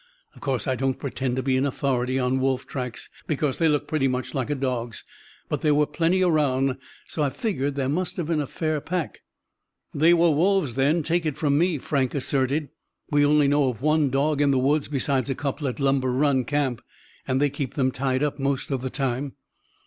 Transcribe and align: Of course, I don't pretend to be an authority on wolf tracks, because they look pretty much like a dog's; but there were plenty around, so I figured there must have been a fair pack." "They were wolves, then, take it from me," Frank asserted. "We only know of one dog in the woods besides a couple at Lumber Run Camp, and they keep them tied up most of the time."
Of 0.33 0.41
course, 0.41 0.65
I 0.67 0.75
don't 0.75 0.97
pretend 0.97 1.35
to 1.35 1.43
be 1.43 1.57
an 1.57 1.65
authority 1.67 2.17
on 2.17 2.39
wolf 2.39 2.65
tracks, 2.65 3.07
because 3.27 3.59
they 3.59 3.67
look 3.67 3.87
pretty 3.87 4.07
much 4.07 4.33
like 4.33 4.49
a 4.49 4.55
dog's; 4.55 5.03
but 5.47 5.61
there 5.61 5.75
were 5.75 5.85
plenty 5.85 6.23
around, 6.23 6.77
so 7.05 7.21
I 7.21 7.29
figured 7.29 7.75
there 7.75 7.87
must 7.87 8.17
have 8.17 8.25
been 8.25 8.41
a 8.41 8.47
fair 8.47 8.81
pack." 8.81 9.21
"They 9.93 10.15
were 10.15 10.31
wolves, 10.31 10.73
then, 10.73 11.03
take 11.03 11.23
it 11.23 11.37
from 11.37 11.55
me," 11.55 11.77
Frank 11.77 12.15
asserted. 12.15 12.69
"We 13.11 13.23
only 13.23 13.47
know 13.47 13.69
of 13.69 13.83
one 13.83 14.09
dog 14.09 14.41
in 14.41 14.49
the 14.49 14.57
woods 14.57 14.87
besides 14.87 15.29
a 15.29 15.35
couple 15.35 15.67
at 15.67 15.79
Lumber 15.79 16.11
Run 16.11 16.45
Camp, 16.45 16.81
and 17.27 17.39
they 17.39 17.51
keep 17.51 17.75
them 17.75 17.91
tied 17.91 18.23
up 18.23 18.39
most 18.39 18.71
of 18.71 18.81
the 18.81 18.89
time." 18.89 19.33